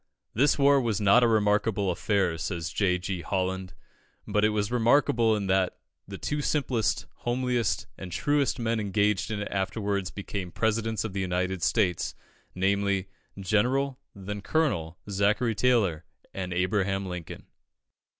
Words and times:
This 0.33 0.57
war 0.57 0.81
was 0.81 0.99
not 0.99 1.21
a 1.23 1.27
remarkable 1.27 1.91
affair, 1.91 2.35
says 2.39 2.71
J. 2.71 2.97
G. 2.97 3.21
Holland, 3.21 3.75
but 4.27 4.43
it 4.43 4.49
was 4.49 4.71
remarkable 4.71 5.39
that 5.39 5.77
the 6.07 6.17
two 6.17 6.41
simplest, 6.41 7.05
homeliest, 7.17 7.85
and 7.99 8.11
truest 8.11 8.57
men 8.57 8.79
engaged 8.79 9.29
in 9.29 9.41
it 9.43 9.47
afterwards 9.51 10.09
became 10.09 10.51
Presidents 10.51 11.03
of 11.03 11.13
the 11.13 11.21
United 11.21 11.61
States 11.61 12.15
namely, 12.55 13.09
General, 13.39 13.99
then 14.15 14.41
Colonel, 14.41 14.97
Zachary 15.07 15.53
Taylor 15.53 16.03
and 16.33 16.51
Abraham 16.51 17.05
Lincoln. 17.05 17.45